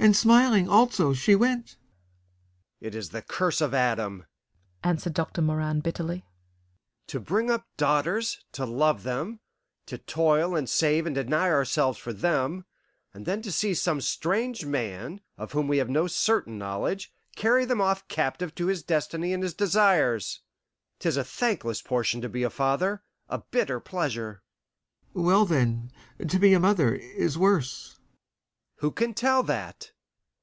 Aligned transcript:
and 0.00 0.14
smiling, 0.16 0.68
also, 0.68 1.12
she 1.12 1.34
went." 1.34 1.76
"It 2.80 2.94
is 2.94 3.10
the 3.10 3.20
curse 3.20 3.60
of 3.60 3.74
Adam," 3.74 4.26
answered 4.84 5.12
Doctor 5.14 5.42
Moran 5.42 5.80
bitterly 5.80 6.24
"to 7.08 7.18
bring 7.18 7.50
up 7.50 7.66
daughters, 7.76 8.44
to 8.52 8.64
love 8.64 9.02
them, 9.02 9.40
to 9.86 9.98
toil 9.98 10.54
and 10.54 10.70
save 10.70 11.04
and 11.04 11.16
deny 11.16 11.50
ourselves 11.50 11.98
for 11.98 12.12
them, 12.12 12.64
and 13.12 13.26
then 13.26 13.42
to 13.42 13.50
see 13.50 13.74
some 13.74 14.00
strange 14.00 14.64
man, 14.64 15.20
of 15.36 15.50
whom 15.50 15.66
we 15.66 15.78
have 15.78 15.90
no 15.90 16.06
certain 16.06 16.56
knowledge, 16.56 17.12
carry 17.34 17.64
them 17.64 17.80
off 17.80 18.06
captive 18.06 18.54
to 18.54 18.66
his 18.68 18.84
destiny 18.84 19.32
and 19.32 19.42
his 19.42 19.52
desires. 19.52 20.42
'Tis 21.00 21.16
a 21.16 21.24
thankless 21.24 21.82
portion 21.82 22.20
to 22.20 22.28
be 22.28 22.44
a 22.44 22.50
father 22.50 23.02
a 23.28 23.38
bitter 23.50 23.80
pleasure." 23.80 24.44
"Well, 25.12 25.44
then, 25.44 25.90
to 26.28 26.38
be 26.38 26.54
a 26.54 26.60
mother 26.60 26.94
is 26.94 27.36
worse." 27.36 27.96
"Who 28.80 28.92
can 28.92 29.12
tell 29.12 29.42
that? 29.42 29.90